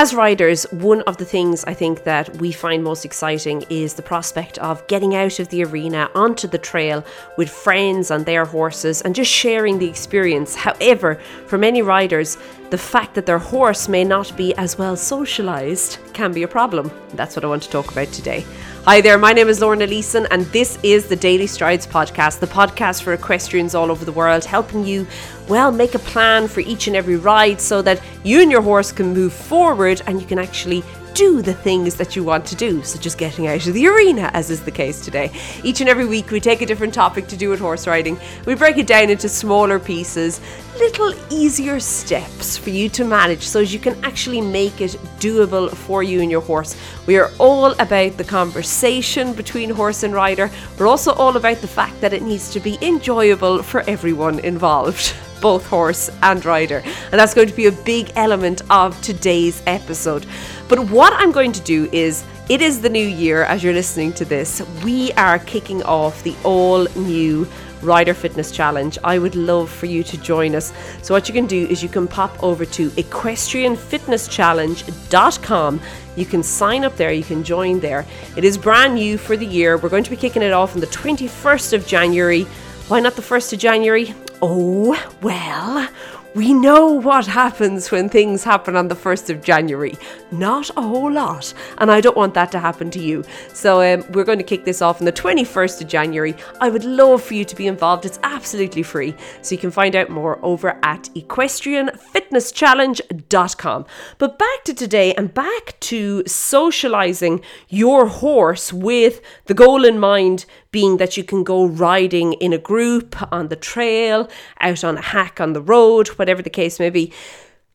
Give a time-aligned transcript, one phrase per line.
[0.00, 4.00] As riders, one of the things I think that we find most exciting is the
[4.00, 7.04] prospect of getting out of the arena onto the trail
[7.36, 10.54] with friends on their horses and just sharing the experience.
[10.54, 11.16] However,
[11.46, 12.38] for many riders,
[12.70, 16.90] the fact that their horse may not be as well socialised can be a problem.
[17.14, 18.46] That's what I want to talk about today.
[18.84, 22.46] Hi there, my name is Lorna Leeson, and this is the Daily Strides podcast, the
[22.46, 25.06] podcast for equestrians all over the world, helping you,
[25.48, 28.92] well, make a plan for each and every ride so that you and your horse
[28.92, 32.82] can move forward and you can actually do the things that you want to do,
[32.82, 35.30] such as getting out of the arena, as is the case today.
[35.62, 38.18] Each and every week, we take a different topic to do with horse riding.
[38.46, 40.40] We break it down into smaller pieces,
[40.78, 45.70] little easier steps for you to manage so as you can actually make it doable
[45.70, 46.76] for you and your horse.
[47.06, 50.50] We are all about the conversation between horse and rider.
[50.78, 55.14] We're also all about the fact that it needs to be enjoyable for everyone involved
[55.40, 56.82] both horse and rider.
[57.10, 60.26] And that's going to be a big element of today's episode.
[60.68, 64.12] But what I'm going to do is it is the new year as you're listening
[64.14, 64.62] to this.
[64.84, 67.46] We are kicking off the all new
[67.82, 68.96] Rider Fitness Challenge.
[69.04, 70.72] I would love for you to join us.
[71.02, 75.80] So, what you can do is you can pop over to equestrianfitnesschallenge.com.
[76.16, 78.04] You can sign up there, you can join there.
[78.36, 79.78] It is brand new for the year.
[79.78, 82.42] We're going to be kicking it off on the 21st of January.
[82.88, 84.14] Why not the 1st of January?
[84.42, 85.86] Oh, well,
[86.34, 89.98] we know what happens when things happen on the 1st of January.
[90.30, 91.52] Not a whole lot.
[91.78, 93.24] And I don't want that to happen to you.
[93.52, 96.36] So um, we're going to kick this off on the 21st of January.
[96.60, 98.06] I would love for you to be involved.
[98.06, 99.16] It's absolutely free.
[99.42, 103.86] So you can find out more over at equestrianfitnesschallenge.com.
[104.18, 110.46] But back to today and back to socializing your horse with the goal in mind
[110.70, 114.28] being that you can go riding in a group on the trail,
[114.60, 117.12] out on a hack on the road, whatever the case may be.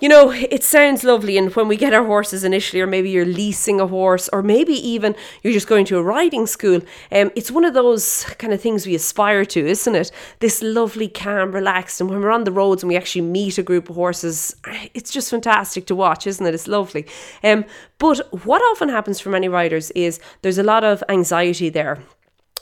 [0.00, 3.26] You know, it sounds lovely, and when we get our horses initially, or maybe you're
[3.26, 6.80] leasing a horse, or maybe even you're just going to a riding school,
[7.12, 10.10] um, it's one of those kind of things we aspire to, isn't it?
[10.38, 13.62] This lovely, calm, relaxed, and when we're on the roads and we actually meet a
[13.62, 14.56] group of horses,
[14.94, 16.54] it's just fantastic to watch, isn't it?
[16.54, 17.06] It's lovely.
[17.44, 17.66] Um,
[17.98, 21.98] but what often happens for many riders is there's a lot of anxiety there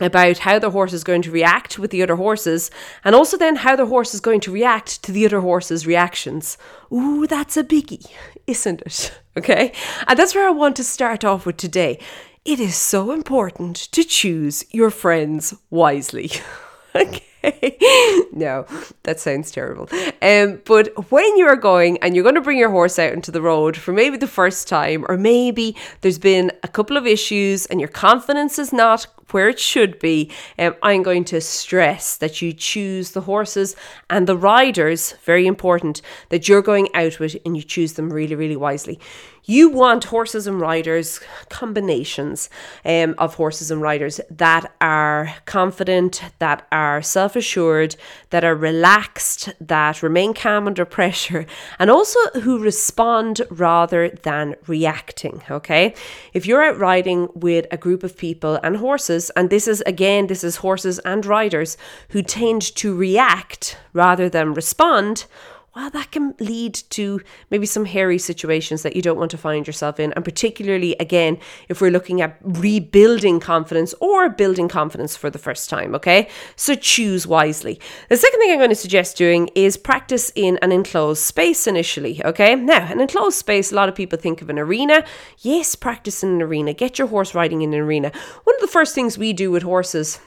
[0.00, 2.70] about how the horse is going to react with the other horses,
[3.04, 6.58] and also then how the horse is going to react to the other horse's reactions.
[6.92, 8.06] Ooh, that's a biggie,
[8.46, 9.12] isn't it?
[9.38, 9.72] Okay,
[10.06, 11.98] and that's where I want to start off with today.
[12.46, 16.30] It is so important to choose your friends wisely.
[17.44, 18.26] okay.
[18.32, 18.66] no,
[19.04, 19.88] that sounds terrible.
[20.20, 23.42] Um, but when you're going and you're going to bring your horse out into the
[23.42, 27.80] road for maybe the first time, or maybe there's been a couple of issues and
[27.80, 32.52] your confidence is not where it should be, um, I'm going to stress that you
[32.52, 33.76] choose the horses
[34.08, 38.34] and the riders, very important, that you're going out with and you choose them really,
[38.34, 39.00] really wisely.
[39.48, 42.50] You want horses and riders, combinations
[42.84, 47.94] um, of horses and riders that are confident, that are self assured,
[48.30, 51.46] that are relaxed, that remain calm under pressure,
[51.78, 55.40] and also who respond rather than reacting.
[55.48, 55.94] Okay.
[56.34, 60.26] If you're out riding with a group of people and horses, and this is again,
[60.26, 65.26] this is horses and riders who tend to react rather than respond
[65.76, 67.20] well, that can lead to
[67.50, 70.10] maybe some hairy situations that you don't want to find yourself in.
[70.14, 71.36] And particularly, again,
[71.68, 76.30] if we're looking at rebuilding confidence or building confidence for the first time, okay?
[76.56, 77.78] So choose wisely.
[78.08, 82.24] The second thing I'm going to suggest doing is practice in an enclosed space initially,
[82.24, 82.54] okay?
[82.54, 85.04] Now, an enclosed space, a lot of people think of an arena.
[85.40, 86.72] Yes, practice in an arena.
[86.72, 88.12] Get your horse riding in an arena.
[88.44, 90.20] One of the first things we do with horses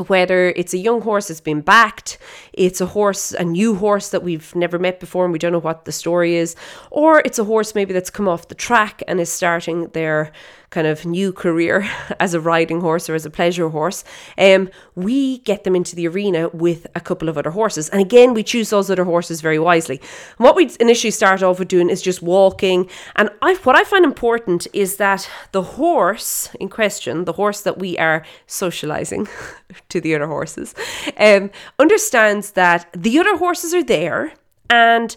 [0.00, 2.18] whether it's a young horse that's been backed,
[2.52, 5.58] it's a horse, a new horse that we've never met before and we don't know
[5.58, 6.56] what the story is,
[6.90, 10.32] or it's a horse maybe that's come off the track and is starting their
[10.70, 11.88] kind of new career
[12.20, 14.04] as a riding horse or as a pleasure horse,
[14.36, 17.88] um, we get them into the arena with a couple of other horses.
[17.88, 19.98] And again, we choose those other horses very wisely.
[20.38, 22.88] And what we initially start off with doing is just walking.
[23.16, 27.78] And I, what I find important is that the horse in question, the horse that
[27.78, 29.28] we are socializing
[29.88, 30.74] to the other horses,
[31.16, 34.32] um, understands that the other horses are there
[34.70, 35.16] and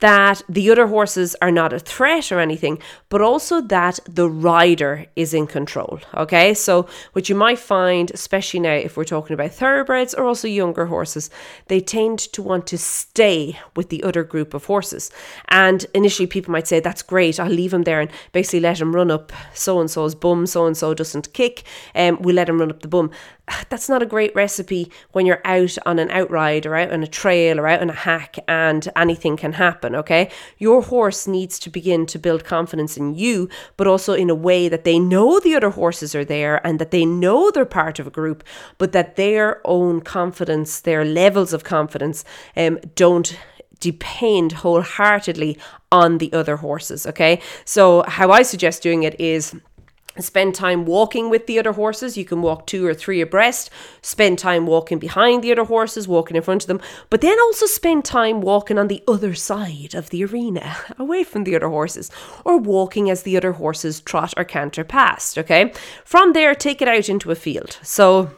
[0.00, 2.78] that the other horses are not a threat or anything,
[3.08, 6.00] but also that the rider is in control.
[6.14, 10.46] Okay, so what you might find, especially now if we're talking about thoroughbreds or also
[10.46, 11.30] younger horses,
[11.66, 15.10] they tend to want to stay with the other group of horses.
[15.48, 18.94] And initially, people might say, That's great, I'll leave him there and basically let him
[18.94, 22.48] run up so and so's bum, so and so doesn't kick, and um, we let
[22.48, 23.10] him run up the bum
[23.68, 27.06] that's not a great recipe when you're out on an outride or out on a
[27.06, 30.30] trail or out on a hack and anything can happen, okay?
[30.58, 34.68] Your horse needs to begin to build confidence in you, but also in a way
[34.68, 38.06] that they know the other horses are there and that they know they're part of
[38.06, 38.44] a group,
[38.78, 42.24] but that their own confidence, their levels of confidence,
[42.56, 43.38] um, don't
[43.80, 45.56] depend wholeheartedly
[45.92, 47.40] on the other horses, okay?
[47.64, 49.54] So, how I suggest doing it is
[50.20, 52.16] Spend time walking with the other horses.
[52.16, 53.70] You can walk two or three abreast.
[54.02, 56.80] Spend time walking behind the other horses, walking in front of them.
[57.10, 61.44] But then also spend time walking on the other side of the arena, away from
[61.44, 62.10] the other horses,
[62.44, 65.38] or walking as the other horses trot or canter past.
[65.38, 65.72] Okay.
[66.04, 67.78] From there, take it out into a field.
[67.82, 68.30] So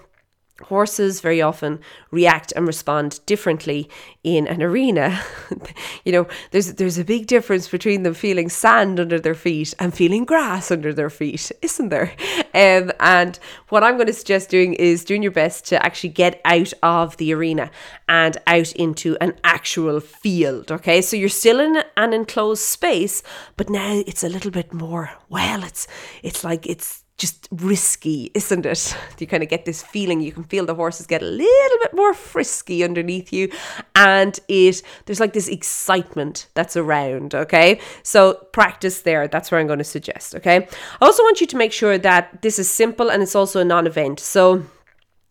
[0.64, 1.80] horses very often
[2.10, 3.88] react and respond differently
[4.22, 5.20] in an arena.
[6.04, 9.94] You know there's there's a big difference between them feeling sand under their feet and
[9.94, 12.12] feeling grass under their feet isn't there?
[12.54, 16.40] Um, and what i'm going to suggest doing is doing your best to actually get
[16.44, 17.70] out of the arena
[18.08, 21.00] and out into an actual field okay?
[21.02, 23.22] So you're still in an enclosed space
[23.56, 25.86] but now it's a little bit more well it's
[26.22, 28.96] it's like it's just risky, isn't it?
[29.20, 31.92] You kind of get this feeling you can feel the horses get a little bit
[31.92, 33.52] more frisky underneath you
[33.94, 37.80] and it there's like this excitement that's around, okay?
[38.02, 39.28] So practice there.
[39.28, 40.66] That's where I'm going to suggest, okay?
[41.00, 43.64] I also want you to make sure that this is simple and it's also a
[43.64, 44.20] non-event.
[44.20, 44.64] So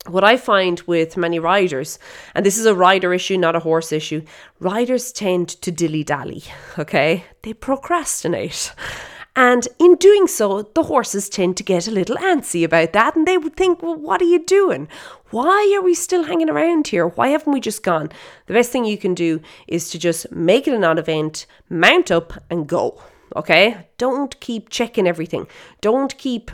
[0.06, 1.98] what I find with many riders,
[2.36, 4.22] and this is a rider issue, not a horse issue,
[4.60, 6.44] riders tend to dilly dally,
[6.78, 7.26] okay?
[7.42, 8.72] They procrastinate.
[9.40, 13.26] And in doing so, the horses tend to get a little antsy about that and
[13.26, 14.90] they would think, well, what are you doing?
[15.30, 17.08] Why are we still hanging around here?
[17.08, 18.10] Why haven't we just gone?
[18.48, 22.12] The best thing you can do is to just make it a non event, mount
[22.12, 23.02] up, and go.
[23.34, 23.88] Okay?
[23.98, 25.48] Don't keep checking everything.
[25.80, 26.52] Don't keep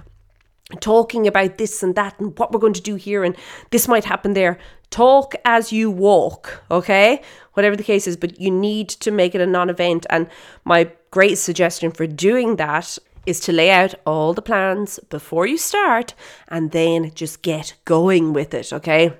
[0.79, 3.35] talking about this and that and what we're going to do here and
[3.71, 4.59] this might happen there.
[4.91, 7.23] Talk as you walk, okay?
[7.55, 10.05] Whatever the case is, but you need to make it a non event.
[10.09, 10.29] And
[10.63, 15.57] my great suggestion for doing that is to lay out all the plans before you
[15.57, 16.13] start
[16.47, 19.13] and then just get going with it, okay?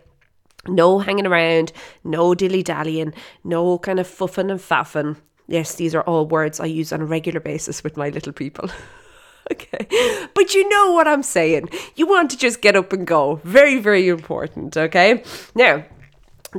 [0.68, 1.72] No hanging around,
[2.04, 5.18] no dilly dallying, no kind of fuffing and faffing.
[5.48, 8.70] Yes, these are all words I use on a regular basis with my little people.
[9.52, 9.88] okay.
[10.34, 11.70] But you know what I'm saying.
[11.96, 13.40] You want to just get up and go.
[13.44, 14.76] Very, very important.
[14.76, 15.24] Okay.
[15.54, 15.86] Now,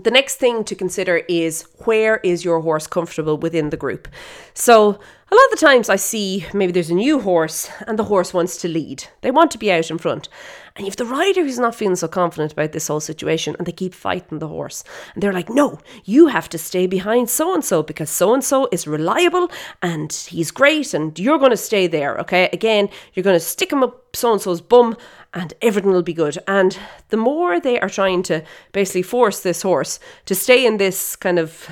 [0.04, 4.08] the next thing to consider is where is your horse comfortable within the group?
[4.54, 4.98] So,
[5.28, 8.32] a lot of the times I see maybe there's a new horse and the horse
[8.32, 9.04] wants to lead.
[9.22, 10.28] They want to be out in front.
[10.76, 13.72] And if the rider who's not feeling so confident about this whole situation and they
[13.72, 14.84] keep fighting the horse
[15.14, 18.44] and they're like, no, you have to stay behind so and so because so and
[18.44, 19.50] so is reliable
[19.82, 22.16] and he's great and you're going to stay there.
[22.18, 22.48] Okay.
[22.52, 24.96] Again, you're going to stick him up so and so's bum
[25.36, 26.38] and everything will be good.
[26.48, 26.76] And
[27.10, 28.42] the more they are trying to
[28.72, 31.68] basically force this horse to stay in this kind of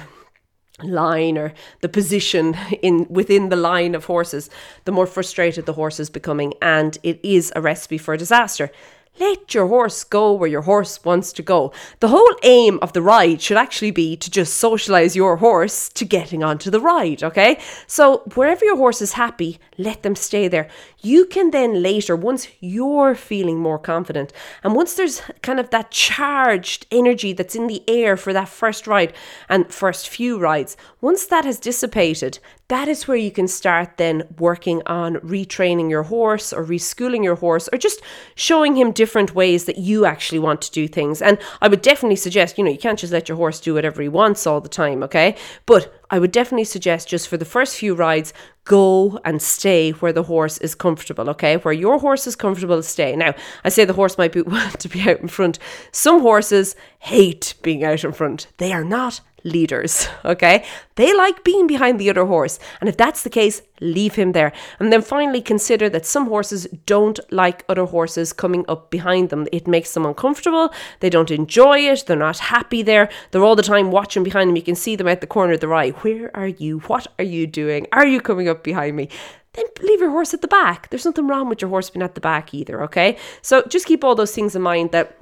[0.83, 4.51] line or the position in within the line of horses
[4.85, 8.73] the more frustrated the horse is becoming and it is a recipe for disaster
[9.21, 11.73] let your horse go where your horse wants to go.
[12.01, 16.05] The whole aim of the ride should actually be to just socialize your horse to
[16.05, 17.61] getting onto the ride, okay?
[17.87, 20.69] So, wherever your horse is happy, let them stay there.
[21.01, 24.33] You can then later, once you're feeling more confident,
[24.65, 28.87] and once there's kind of that charged energy that's in the air for that first
[28.87, 29.13] ride
[29.49, 34.23] and first few rides, once that has dissipated, that is where you can start then
[34.39, 38.01] working on retraining your horse or reschooling your horse or just
[38.37, 41.21] showing him different ways that you actually want to do things.
[41.21, 44.01] And I would definitely suggest, you know, you can't just let your horse do whatever
[44.01, 45.37] he wants all the time, okay?
[45.67, 48.33] But I would definitely suggest just for the first few rides,
[48.65, 51.59] go and stay where the horse is comfortable, okay?
[51.59, 53.15] Where your horse is comfortable, stay.
[53.15, 55.59] Now, I say the horse might be want to be out in front.
[55.93, 58.47] Some horses hate being out in front.
[58.57, 60.65] They are not leaders, okay?
[60.97, 62.59] They like being behind the other horse.
[62.81, 64.53] And if that's the case, leave him there.
[64.79, 69.47] And then finally consider that some horses don't like other horses coming up behind them.
[69.53, 70.73] It makes them uncomfortable.
[71.01, 72.05] They don't enjoy it.
[72.07, 73.09] They're not happy there.
[73.31, 74.57] They're all the time watching behind them.
[74.57, 75.91] You can see them at the corner of their eye.
[75.91, 76.81] Where are you?
[76.81, 77.87] What are you doing?
[77.93, 79.09] Are you coming up behind me?
[79.55, 80.91] then leave your horse at the back.
[80.91, 83.17] There's nothing wrong with your horse being at the back either, okay?
[83.41, 85.17] So just keep all those things in mind that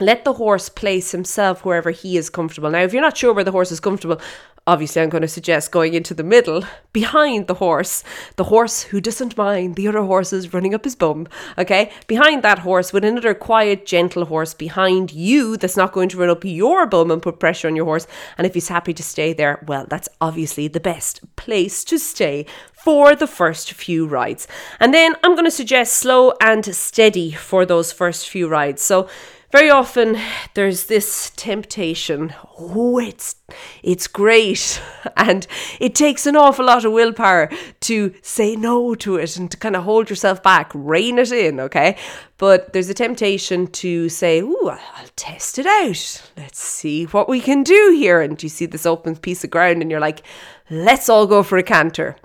[0.00, 2.70] let the horse place himself wherever he is comfortable.
[2.70, 4.20] Now, if you're not sure where the horse is comfortable,
[4.66, 8.04] obviously I'm going to suggest going into the middle behind the horse,
[8.36, 11.26] the horse who doesn't mind the other horses running up his bum.
[11.58, 16.18] Okay, behind that horse with another quiet, gentle horse behind you that's not going to
[16.18, 18.06] run up your bum and put pressure on your horse.
[18.38, 22.46] And if he's happy to stay there, well, that's obviously the best place to stay
[22.72, 24.46] for the first few rides.
[24.78, 28.82] And then I'm going to suggest slow and steady for those first few rides.
[28.82, 29.08] So
[29.52, 30.16] very often
[30.54, 33.36] there's this temptation oh it's
[33.82, 34.80] it's great
[35.16, 35.46] and
[35.80, 39.76] it takes an awful lot of willpower to say no to it and to kind
[39.76, 41.96] of hold yourself back rein it in okay?
[42.38, 46.30] But there's a temptation to say oh i'll test it out.
[46.36, 48.20] Let's see what we can do here.
[48.20, 50.22] And you see this open piece of ground and you're like
[50.70, 52.16] let's all go for a canter.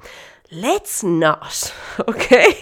[0.51, 1.74] Let's not,
[2.08, 2.55] okay?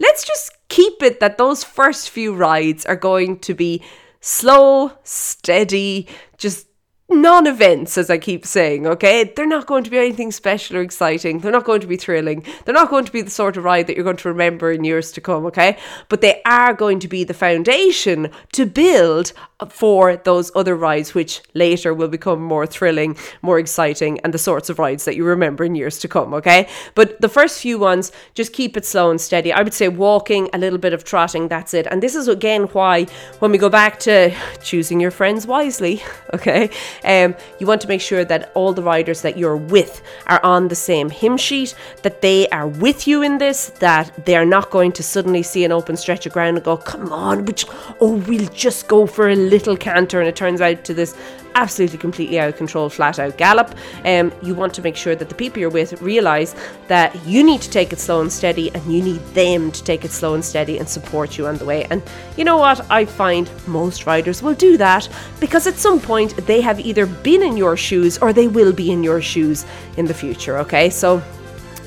[0.00, 3.82] let's just keep it that those first few rides are going to be
[4.20, 6.08] slow, steady,
[6.38, 6.66] just
[7.10, 9.24] non events, as I keep saying, okay?
[9.24, 11.40] They're not going to be anything special or exciting.
[11.40, 12.44] They're not going to be thrilling.
[12.64, 14.84] They're not going to be the sort of ride that you're going to remember in
[14.84, 15.76] years to come, okay?
[16.08, 19.32] But they are going to be the foundation to build
[19.68, 24.70] for those other rides, which later will become more thrilling, more exciting, and the sorts
[24.70, 26.68] of rides that you remember in years to come, okay?
[26.94, 29.52] But the first few ones, just keep it slow and steady.
[29.52, 31.86] I would say walking, a little bit of trotting, that's it.
[31.90, 33.04] And this is again why,
[33.40, 36.02] when we go back to choosing your friends wisely,
[36.34, 36.70] okay,
[37.04, 40.68] um, you want to make sure that all the riders that you're with are on
[40.68, 44.92] the same hymn sheet, that they are with you in this, that they're not going
[44.92, 47.64] to suddenly see an open stretch of ground and go, come on, which,
[48.00, 50.20] oh, we'll just go for a little canter.
[50.20, 51.16] And it turns out to this
[51.54, 53.74] absolutely completely out of control flat out gallop.
[54.04, 56.54] Um, you want to make sure that the people you're with realize
[56.88, 60.04] that you need to take it slow and steady and you need them to take
[60.04, 61.84] it slow and steady and support you on the way.
[61.90, 62.02] And
[62.36, 62.88] you know what?
[62.90, 65.08] I find most riders will do that
[65.40, 68.90] because at some point they have either been in your shoes or they will be
[68.90, 69.66] in your shoes
[69.96, 70.90] in the future okay?
[70.90, 71.22] So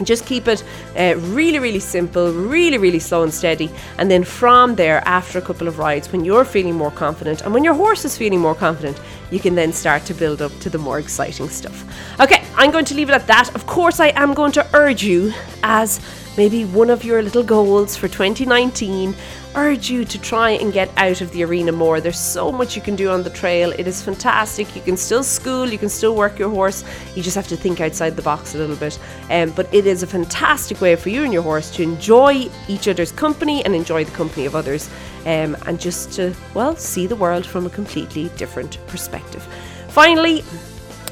[0.03, 0.63] just keep it
[0.97, 3.69] uh, really, really simple, really, really slow and steady.
[3.97, 7.53] And then from there, after a couple of rides, when you're feeling more confident and
[7.53, 8.99] when your horse is feeling more confident,
[9.31, 11.85] you can then start to build up to the more exciting stuff.
[12.19, 13.53] Okay, I'm going to leave it at that.
[13.55, 15.33] Of course, I am going to urge you
[15.63, 15.99] as
[16.37, 19.15] maybe one of your little goals for 2019
[19.55, 22.01] urge you to try and get out of the arena more.
[22.01, 23.71] There's so much you can do on the trail.
[23.71, 24.75] It is fantastic.
[24.75, 26.83] You can still school, you can still work your horse.
[27.15, 28.97] You just have to think outside the box a little bit.
[29.29, 32.87] Um, but it is a fantastic way for you and your horse to enjoy each
[32.87, 34.89] other's company and enjoy the company of others.
[35.25, 39.47] Um, and just to, well, see the world from a completely different perspective.
[39.89, 40.43] Finally,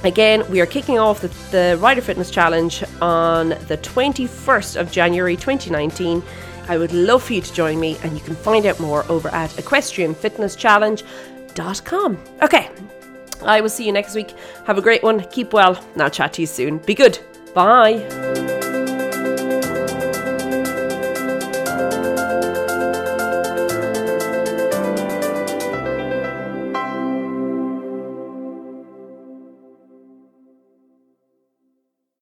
[0.03, 5.35] Again, we are kicking off the, the Rider Fitness Challenge on the 21st of January
[5.35, 6.23] 2019.
[6.67, 9.29] I would love for you to join me, and you can find out more over
[9.29, 12.17] at equestrianfitnesschallenge.com.
[12.41, 12.69] Okay,
[13.43, 14.33] I will see you next week.
[14.65, 15.21] Have a great one.
[15.29, 15.83] Keep well.
[15.95, 16.79] Now, chat to you soon.
[16.79, 17.19] Be good.
[17.53, 18.40] Bye.